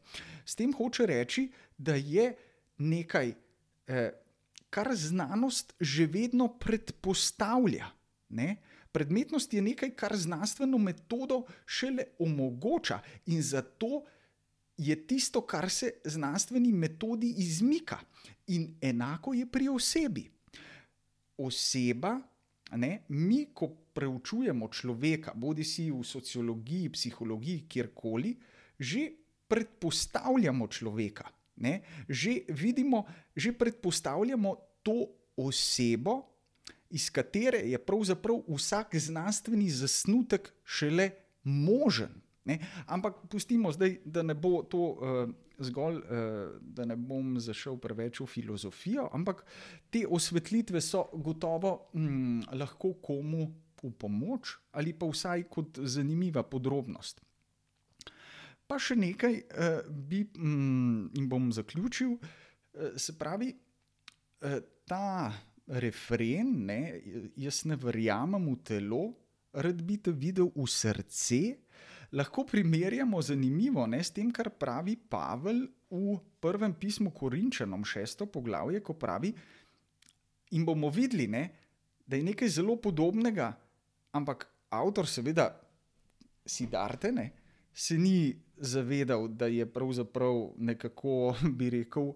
S 0.49 0.57
tem 0.57 0.73
hoče 0.73 1.05
reči, 1.05 1.49
da 1.77 1.93
je 1.95 2.31
nekaj, 2.77 3.33
eh, 3.87 4.11
kar 4.69 4.95
znanost 4.95 5.73
že 5.79 6.05
vedno 6.05 6.47
predpostavlja. 6.47 7.85
Ne? 8.29 8.55
Predmetnost 8.91 9.53
je 9.53 9.61
nekaj, 9.61 9.93
kar 9.95 10.17
znanstveno 10.17 10.77
metodo 10.77 11.43
šele 11.65 12.03
omogoča, 12.19 13.01
in 13.25 13.41
zato 13.41 14.05
je 14.77 14.95
tisto, 15.07 15.41
kar 15.41 15.69
se 15.69 15.91
znanstveni 16.05 16.71
metodi 16.71 17.33
izmika. 17.37 17.99
In 18.47 18.77
enako 18.81 19.33
je 19.33 19.45
pri 19.45 19.69
osebi. 19.69 20.25
Oseba, 21.37 22.19
ne, 22.71 23.03
mi, 23.09 23.45
ko 23.53 23.69
preučujemo 23.93 24.67
človeka, 24.67 25.33
bodi 25.35 25.63
si 25.63 25.91
v 25.91 26.03
sociologiji, 26.03 26.89
psihologiji, 26.89 27.65
kjerkoli, 27.69 28.35
že 28.79 29.09
predpostavljamo 29.49 30.67
človeka. 30.67 31.27
Ne? 31.59 31.81
Že 32.07 32.45
vidimo, 32.55 33.03
že 33.35 33.51
predpostavljamo 33.51 34.55
to 34.83 35.09
osebo, 35.35 36.21
iz 36.89 37.09
katere 37.09 37.59
je 37.69 37.77
pravzaprav 37.77 38.41
vsak 38.47 38.95
znanstveni 38.95 39.69
zasnutek 39.69 40.53
šele 40.63 41.11
možen. 41.43 42.21
Ne? 42.45 42.59
Ampak 42.87 43.27
pustimo 43.29 43.71
zdaj, 43.71 43.99
da 44.05 44.23
ne 44.23 44.33
bo 44.33 44.63
to 44.63 44.79
uh, 44.79 45.29
zgolj, 45.59 45.95
uh, 45.95 46.03
da 46.61 46.85
ne 46.85 46.95
bom 46.95 47.37
zašel 47.39 47.77
preveč 47.77 48.21
v 48.23 48.25
filozofijo, 48.25 49.09
ampak 49.13 49.43
te 49.89 50.05
osvetlitve 50.07 50.81
so 50.81 51.05
gotovo 51.13 51.91
um, 51.93 52.41
lahko 52.53 52.95
komu 53.01 53.51
v 53.79 53.91
pomoč 53.95 54.57
ali 54.75 54.91
pa 54.93 55.07
vsaj 55.07 55.45
kot 55.51 55.79
zanimiva 55.83 56.43
podrobnost. 56.43 57.21
Pa 58.69 58.77
še 58.77 58.93
nekaj 58.99 59.33
uh, 59.33 59.79
bi 59.89 60.21
um, 60.37 61.09
in 61.17 61.25
bom 61.29 61.49
zaključil. 61.53 62.13
Uh, 62.13 62.91
se 63.01 63.15
pravi, 63.17 63.49
uh, 64.45 64.59
ta 64.85 65.33
refren, 65.81 66.51
ne, 66.65 66.81
jaz 67.37 67.63
ne 67.69 67.77
verjamem 67.77 68.45
v 68.51 68.59
telo, 68.65 69.01
rad 69.53 69.81
bi 69.85 69.97
te 70.01 70.13
videl 70.13 70.51
v 70.53 70.65
srce. 70.69 71.41
Lahko 72.13 72.45
primerjamo 72.49 73.21
zanimivo 73.21 73.85
ne, 73.89 74.01
s 74.01 74.13
tem, 74.13 74.31
kar 74.33 74.49
pravi 74.57 74.95
Pavel 74.97 75.65
v 75.89 76.17
prvem 76.41 76.73
pismu 76.77 77.13
Korinčanom, 77.13 77.85
šesto 77.85 78.25
poglavje, 78.29 78.81
ko 78.85 78.97
pravi, 78.97 79.33
in 80.57 80.65
bomo 80.65 80.89
videli, 80.93 81.27
ne, 81.29 81.43
da 82.05 82.17
je 82.17 82.25
nekaj 82.25 82.49
zelo 82.49 82.77
podobnega, 82.81 83.51
ampak 84.17 84.47
avtor, 84.73 85.09
seveda, 85.09 85.51
Sidarte, 86.49 87.11
ne, 87.13 87.27
se 87.69 87.93
ni 87.97 88.33
zavedal, 88.59 89.27
da 89.27 89.47
je 89.47 89.65
pravzaprav 89.65 90.53
nekako, 90.57 91.35
bi 91.57 91.69
rekel, 91.69 92.13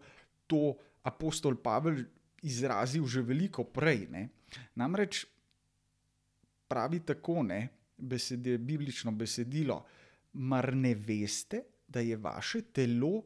to 0.48 0.76
apostol 1.04 1.56
Pavel 1.56 2.04
izrazil 2.44 3.08
že 3.08 3.22
veliko 3.22 3.63
prej. 3.63 4.08
Ne. 4.12 4.28
Namreč 4.76 5.26
pravi 6.67 7.00
tako, 7.06 7.44
ne, 7.44 7.67
besede, 7.98 8.58
biblično 8.58 9.12
besedilo, 9.12 9.84
mar 10.34 10.76
ne 10.76 10.96
veste, 10.96 11.63
da 11.88 12.00
je 12.00 12.17
vaše 12.17 12.62
telo 12.74 13.22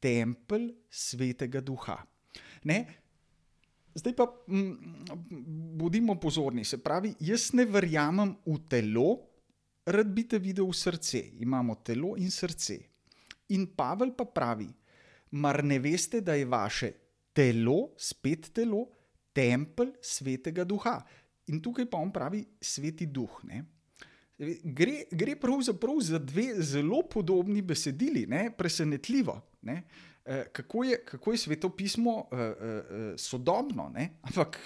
tempelj 0.00 0.72
svetega 0.90 1.60
duha. 1.60 1.96
Ne, 2.64 3.02
Zdaj 3.94 4.14
pa 4.16 4.24
bodimo 5.76 6.14
pozorni. 6.20 6.64
Se 6.64 6.78
pravi, 6.80 7.14
jaz 7.20 7.50
ne 7.52 7.66
verjamem 7.68 8.34
v 8.46 8.56
telo, 8.68 9.08
rad 9.84 10.12
bi 10.14 10.26
te 10.28 10.38
videl 10.38 10.68
v 10.68 10.76
srce. 10.76 11.20
Imamo 11.42 11.80
telo 11.82 12.14
in 12.16 12.30
srce. 12.30 12.78
In 13.52 13.66
Pavel 13.74 14.14
pa 14.14 14.24
pravi, 14.24 14.68
mar 15.30 15.62
ne 15.64 15.78
veste, 15.78 16.20
da 16.20 16.34
je 16.34 16.46
vaše 16.46 16.92
telo, 17.32 17.92
spet 17.96 18.52
telo, 18.54 18.86
tempelj 19.32 19.92
svetega 20.00 20.64
duha. 20.64 20.98
In 21.50 21.60
tukaj 21.60 21.88
pa 21.90 21.98
on 21.98 22.12
pravi 22.12 22.44
sveti 22.60 23.08
duh. 23.10 23.40
Ne? 23.48 23.64
Gre, 24.62 25.04
gre 25.10 25.36
pravzaprav 25.38 26.00
za 26.02 26.18
dve 26.18 26.54
zelo 26.62 27.02
podobni 27.10 27.62
besedili, 27.62 28.26
ne? 28.26 28.50
presenetljivo. 28.56 29.40
Ne? 29.62 29.82
Eh, 30.24 30.44
kako 30.52 30.84
je, 30.84 31.04
kako 31.04 31.32
je 31.32 31.38
sveto 31.38 31.68
pismo 31.76 32.10
uh, 32.16 32.38
uh, 32.38 33.14
sodobno, 33.16 33.88
ne? 33.94 34.08
ampak 34.22 34.58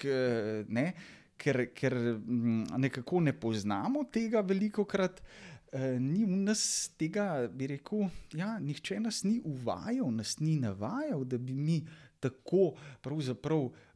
ne, 0.67 0.91
ker, 1.37 1.67
ker 1.73 1.95
mm, 1.95 2.79
nekako 2.81 3.21
ne 3.25 3.33
poznamo 3.33 4.07
tega 4.11 4.41
veliko 4.41 4.85
krat. 4.85 5.21
Uh, 5.67 5.97
ni 5.99 6.23
v 6.23 6.37
nas 6.45 6.61
tega, 6.95 7.47
bi 7.51 7.67
rekel, 7.73 8.05
ja, 8.39 8.53
nihče 8.59 9.01
nas 9.03 9.23
ni 9.27 9.41
uvajal, 9.43 10.07
nas 10.15 10.37
ni 10.39 10.55
navajal, 10.61 11.25
da 11.27 11.37
bi 11.37 11.53
mi 11.53 11.81
tako 12.19 12.73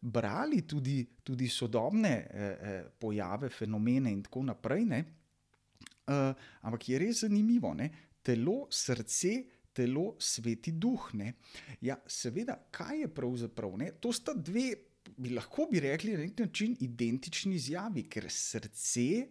brali 0.01 0.61
tudi, 0.67 1.05
tudi 1.23 1.47
sodobne 1.47 2.13
uh, 2.27 2.91
pojave, 2.99 3.49
fenomene 3.49 4.11
in 4.11 4.21
tako 4.23 4.43
naprej. 4.43 4.85
Uh, 6.11 6.35
ampak 6.61 6.89
je 6.89 6.99
res 6.99 7.23
zanimivo, 7.23 7.73
ne? 7.73 7.89
telo, 8.21 8.67
srce, 8.69 9.43
telo, 9.73 10.15
sveti 10.19 10.71
duh. 10.71 11.09
Ne? 11.13 11.33
Ja, 11.81 11.97
seveda, 12.07 12.57
kaj 12.71 13.01
je 13.01 13.07
pravzaprav? 13.13 13.77
Ne? 13.77 13.91
To 14.01 14.11
sta 14.13 14.33
dve, 14.33 14.73
bi 15.17 15.29
lahko 15.33 15.67
bi 15.71 15.79
rekli, 15.79 16.13
na 16.13 16.23
nek 16.23 16.39
način 16.39 16.75
identični 16.79 17.55
izjavi, 17.55 18.03
ker 18.09 18.27
srce, 18.29 19.27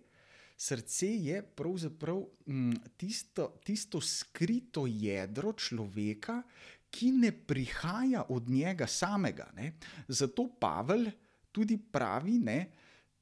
srce 0.56 1.08
je 1.08 1.42
pravzaprav 1.56 2.20
mm, 2.46 2.72
tisto, 2.96 3.48
tisto 3.64 4.00
skrito 4.00 4.86
jedro 4.86 5.52
človeka, 5.52 6.42
ki 6.90 7.12
ne 7.12 7.30
prihaja 7.32 8.24
od 8.28 8.48
njega 8.50 8.86
samega. 8.86 9.50
Ne? 9.56 9.72
Zato 10.08 10.48
Pavel 10.60 11.06
tudi 11.52 11.78
pravi, 11.78 12.38
ne, 12.38 12.60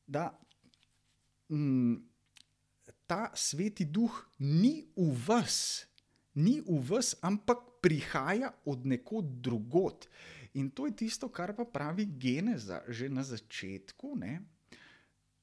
da. 0.06 0.30
M, 1.50 1.96
Ta 3.08 3.30
sveti 3.32 3.87
duh 3.88 4.12
ni 4.44 4.84
v 4.92 5.14
vas, 5.24 5.87
ni 6.37 6.58
v 6.61 6.76
vas, 6.90 7.14
ampak 7.24 7.80
prihaja 7.80 8.50
od 8.68 8.84
nekod 8.87 9.24
drugot. 9.40 10.04
In 10.59 10.71
to 10.75 10.90
je 10.90 10.97
tisto, 11.07 11.31
kar 11.31 11.55
pa 11.55 11.64
pravi 11.64 12.09
Geneza 12.18 12.83
že 12.90 13.07
na 13.07 13.23
začetku. 13.23 14.18
Ne? 14.18 14.42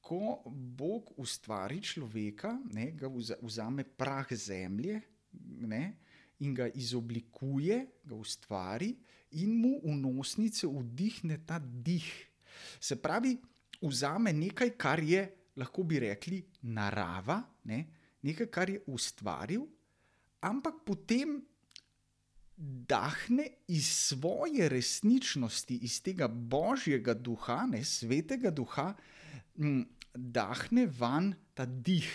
Ko 0.03 0.43
Bog 0.51 1.15
ustvari 1.17 1.81
človeka, 1.81 2.53
ne, 2.75 2.93
ga 2.93 3.09
vzame 3.41 3.87
prah 3.87 4.29
zemlje 4.29 5.01
ne, 5.65 5.83
in 6.43 6.53
ga 6.53 6.67
izoblikuje, 6.67 8.03
ga 8.05 8.15
ustvari 8.15 8.93
in 9.41 9.55
mu 9.55 9.79
v 9.81 9.95
nosnice 9.97 10.67
vdihne 10.67 11.41
ta 11.47 11.59
dih. 11.59 12.05
Se 12.79 12.95
pravi, 12.95 13.35
vzame 13.81 14.31
nekaj, 14.35 14.75
kar 14.79 15.01
je, 15.03 15.25
lahko 15.59 15.83
bi 15.83 15.99
rekli, 15.99 16.43
narava, 16.71 17.41
ne, 17.67 17.79
nekaj, 18.23 18.47
kar 18.51 18.71
je 18.71 18.79
ustvaril, 18.91 19.65
ampak 20.43 20.83
potem 20.85 21.39
dahne 22.57 23.47
iz 23.67 23.87
svoje 23.87 24.69
resničnosti, 24.69 25.75
iz 25.83 26.01
tega 26.01 26.27
božjega 26.27 27.13
duha, 27.13 27.65
ne 27.67 27.83
svetega 27.83 28.51
duha, 28.51 28.93
dahne 30.15 30.85
van 30.99 31.33
ta 31.53 31.65
dih, 31.65 32.07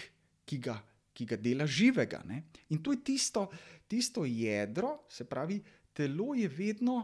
ki 0.45 0.59
ga, 0.59 0.79
ki 1.13 1.27
ga 1.29 1.37
dela 1.37 1.67
živega. 1.67 2.23
Ne? 2.25 2.45
In 2.71 2.83
to 2.83 2.97
je 2.97 3.03
tisto, 3.05 3.49
tisto 3.89 4.25
jedro, 4.25 5.05
se 5.09 5.25
pravi, 5.29 5.61
telo 5.93 6.35
je 6.35 6.49
vedno, 6.49 6.97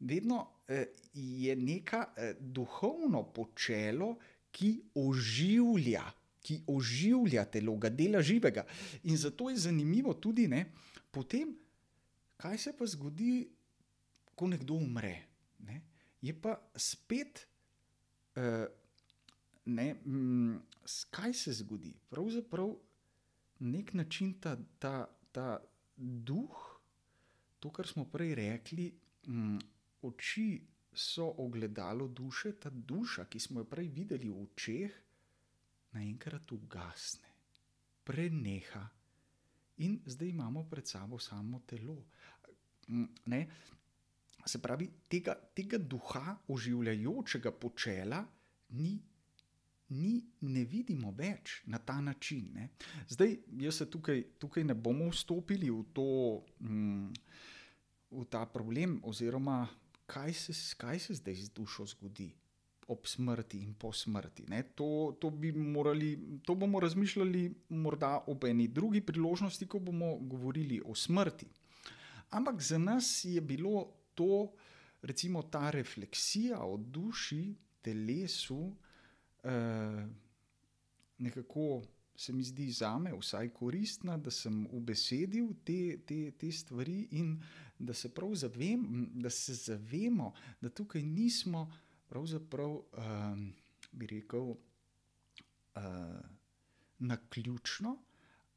vedno 0.00 0.64
eh, 0.68 0.90
je 1.14 1.56
neka 1.56 2.02
eh, 2.16 2.34
duhovno 2.40 3.22
počelo, 3.32 4.16
ki 4.52 4.74
oživlja 4.94 6.02
ki 6.42 6.58
oživlja 6.66 7.44
telo, 7.44 7.76
ga 7.78 7.88
dela 7.88 8.22
živega. 8.22 8.64
In 9.04 9.16
zato 9.16 9.50
je 9.50 9.56
zanimivo 9.62 10.14
tudi, 10.14 10.48
ne, 10.50 10.64
potem, 11.10 11.54
kaj 12.42 12.58
se 12.58 12.72
pa 12.76 12.86
zgodi, 12.86 13.46
ko 14.34 14.48
nekdo 14.50 14.74
umre. 14.82 15.14
Ne, 15.62 15.80
je 16.22 16.34
pa 16.34 16.56
spet, 16.74 17.44
uh, 18.36 18.66
ne, 19.70 19.88
m, 20.06 20.58
kaj 21.14 21.34
se 21.34 21.54
zgodi. 21.62 21.92
Pravzaprav 22.10 22.74
na 23.62 23.70
nek 23.76 23.94
način 23.94 24.34
ta, 24.40 24.56
ta, 24.78 25.06
ta 25.32 25.60
duh, 25.96 26.58
to, 27.60 27.70
kar 27.70 27.86
smo 27.86 28.08
prej 28.10 28.34
rekli, 28.34 28.90
m, 29.30 29.58
oči 30.02 30.48
so 30.94 31.28
ogledalo 31.38 32.08
duše, 32.08 32.52
ta 32.58 32.70
duša, 32.70 33.24
ki 33.30 33.40
smo 33.40 33.62
jo 33.62 33.68
prej 33.70 33.88
videli 33.88 34.28
v 34.28 34.42
očeh, 34.42 34.96
naenkrat 35.92 36.52
ugasne, 36.52 37.30
preneha. 38.04 38.82
In 39.86 40.00
zdaj 40.06 40.28
imamo 40.28 40.66
pred 40.68 40.88
sabo 40.88 41.18
samo 41.18 41.62
telo. 41.66 41.96
Ne? 42.88 43.46
Se 44.46 44.58
pravi, 44.58 44.88
tega, 45.08 45.36
tega 45.54 45.78
duha, 45.78 46.36
oživljajočega 46.50 47.52
počela, 47.52 48.24
ni, 48.74 48.96
ni, 49.94 50.16
ne 50.48 50.64
vidimo 50.64 51.12
več 51.16 51.60
na 51.70 51.78
ta 51.78 52.00
način. 52.00 52.48
Ne? 52.54 52.68
Zdaj, 53.08 53.36
jaz 53.62 53.82
se 53.82 53.88
tukaj, 53.90 54.24
tukaj 54.42 54.64
ne 54.64 54.74
bomo 54.74 55.10
vstopili 55.12 55.70
v, 55.70 55.84
to, 55.94 56.06
mm, 56.64 57.12
v 58.10 58.26
ta 58.30 58.44
problem, 58.50 58.98
oziroma 59.08 59.62
kaj 60.10 60.32
se, 60.34 60.54
kaj 60.76 60.98
se 60.98 61.20
zdaj 61.20 61.34
z 61.46 61.52
dušo 61.56 61.86
zgodi. 61.94 62.32
Ob 62.90 63.06
smrti 63.06 63.60
in 63.62 63.76
po 63.78 63.92
smrti. 63.94 64.42
To, 64.74 65.14
to, 65.20 65.30
morali, 65.54 66.40
to 66.44 66.54
bomo 66.58 66.80
razmišljali 66.80 67.42
morda 67.68 68.24
ob 68.26 68.44
eni 68.44 68.66
drugi 68.68 69.00
priložnosti, 69.00 69.66
ko 69.66 69.78
bomo 69.78 70.16
govorili 70.18 70.80
o 70.84 70.94
smrti. 70.94 71.46
Ampak 72.32 72.62
za 72.62 72.78
nas 72.78 73.24
je 73.24 73.40
bilo 73.40 73.92
to, 74.14 74.52
recimo, 75.02 75.42
ta 75.42 75.70
refleksija 75.70 76.64
o 76.64 76.76
duši, 76.76 77.54
telesu, 77.82 78.76
eh, 79.44 80.06
nekako 81.18 81.82
se 82.16 82.32
mi 82.32 82.44
zdi 82.44 82.70
za 82.70 82.98
me 82.98 83.12
vsaj 83.18 83.48
koristna, 83.48 84.16
da 84.18 84.30
sem 84.30 84.66
ubesedil 84.70 85.48
te, 85.64 85.98
te, 86.06 86.30
te 86.30 86.52
stvari 86.52 87.08
in 87.10 87.42
da 87.78 87.94
se 87.94 88.14
prav 88.14 88.34
zavem, 88.34 89.10
da 89.14 89.30
se 89.30 89.54
zavemo, 89.54 90.32
da 90.60 90.68
tukaj 90.68 91.02
nismo 91.02 91.66
pravzaprav, 92.08 92.76
eh, 92.92 93.52
bi 93.92 94.06
rekel, 94.06 94.54
eh, 95.74 96.20
na 96.98 97.16
ključno, 97.30 97.96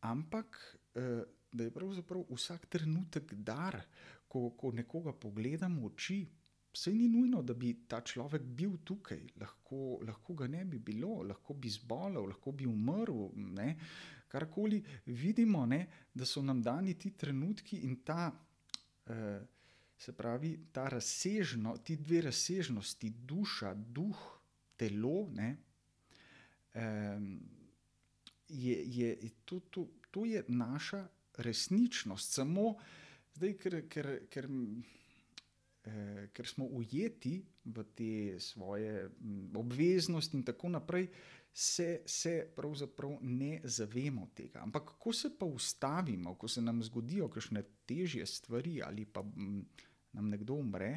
ampak. 0.01 0.77
Eh, 0.95 1.23
Da 1.55 1.63
je 1.63 1.71
pravzaprav 1.71 2.25
vsak 2.36 2.65
trenutek 2.65 3.34
dar, 3.34 3.77
ko, 4.27 4.49
ko 4.60 4.73
nekoga 4.75 5.13
pogledam 5.13 5.77
v 5.79 5.86
oči, 5.88 6.17
vse 6.75 6.91
ni 6.91 7.08
nujno, 7.08 7.39
da 7.47 7.53
bi 7.55 7.71
ta 7.88 8.01
človek 8.03 8.43
bil 8.43 8.75
tukaj, 8.84 9.21
lahko, 9.39 10.01
lahko 10.03 10.36
ga 10.41 10.49
ne 10.51 10.65
bi 10.67 10.81
bilo, 10.84 11.21
lahko 11.23 11.55
bi 11.55 11.71
zbolel, 11.71 12.27
lahko 12.27 12.51
bi 12.51 12.67
umrl. 12.67 13.29
Ne? 13.55 13.69
Karkoli 14.27 14.81
vidimo, 15.05 15.63
ne? 15.65 15.86
da 16.13 16.27
so 16.27 16.43
nam 16.43 16.60
dani 16.62 16.97
ti 16.99 17.13
trenutki 17.15 17.86
in 17.88 18.01
ta, 18.03 18.27
eh, 19.08 19.39
se 19.97 20.12
pravi, 20.12 20.58
ta 20.75 20.89
razsežno, 20.91 21.77
ti 21.77 21.95
dve 21.95 22.25
razsežnosti, 22.27 23.13
duša, 23.23 23.71
duh, 23.73 24.27
telo. 24.75 25.29
Ne? 25.31 25.53
Eh, 26.73 27.19
je, 28.49 28.77
je, 28.97 29.31
to, 29.45 29.60
to, 29.60 29.88
to 30.12 30.25
je 30.25 30.43
naša 30.47 31.08
resničnost, 31.38 32.34
samo 32.34 32.75
Zdaj, 33.36 33.55
ker, 33.60 33.73
ker, 33.91 34.08
ker, 34.31 34.45
eh, 35.84 36.27
ker 36.31 36.47
smo 36.47 36.69
ujeti 36.71 37.41
v 37.65 37.84
te 37.91 38.12
svoje 38.39 39.10
obveznosti 39.60 40.38
in 40.38 40.45
tako 40.47 40.71
naprej, 40.77 41.10
se, 41.51 42.01
se 42.05 42.34
pravzaprav 42.55 43.17
ne 43.21 43.60
zavemo 43.63 44.29
tega. 44.36 44.62
Ampak, 44.63 44.95
ko 44.99 45.13
se 45.13 45.34
pa 45.39 45.45
ustavimo, 45.45 46.36
ko 46.39 46.47
se 46.47 46.62
nam 46.62 46.84
zgodijo 46.84 47.29
kakšne 47.31 47.63
težje 47.88 48.25
stvari 48.27 48.81
ali 48.84 49.05
pa 49.05 49.23
m, 49.23 49.65
nam 50.15 50.29
nekdo 50.31 50.55
umre, 50.60 50.93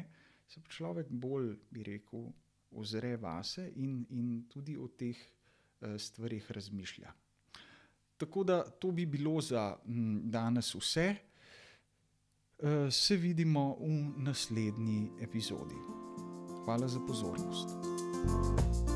se 0.47 0.63
pa 0.63 0.71
človek 0.71 1.11
bolj, 1.11 1.57
bi 1.71 1.83
rekel, 1.83 2.29
ozre 2.71 3.15
vase 3.17 3.65
in, 3.81 4.03
in 4.15 4.45
tudi 4.47 4.77
o 4.77 4.87
teh 4.87 5.17
eh, 5.17 5.97
stvarih 5.99 6.51
razmišlja. 6.51 7.11
Tako 8.19 8.43
da 8.43 8.63
to 8.63 8.91
bi 8.91 9.05
bilo 9.05 9.41
za 9.41 9.77
m, 9.87 10.21
danes 10.31 10.75
vse. 10.75 11.15
Eh, 12.59 12.91
se 12.91 13.15
vidimo 13.15 13.77
v 13.79 14.13
naslednji 14.17 15.11
epizodi. 15.21 15.75
Hvala 16.65 16.87
za 16.87 16.99
pozornost. 16.99 17.69
thank 18.19 18.75
you 18.75 18.88